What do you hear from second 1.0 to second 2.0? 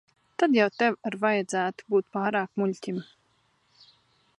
ar vajadzētu